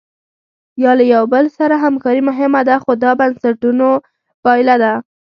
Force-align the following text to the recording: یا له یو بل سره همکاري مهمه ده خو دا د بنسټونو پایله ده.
یا 0.83 0.91
له 0.99 1.05
یو 1.13 1.23
بل 1.33 1.45
سره 1.57 1.75
همکاري 1.85 2.21
مهمه 2.29 2.61
ده 2.67 2.75
خو 2.83 2.91
دا 3.03 3.11
د 3.15 3.17
بنسټونو 3.19 3.89
پایله 4.43 4.75
ده. 4.83 4.93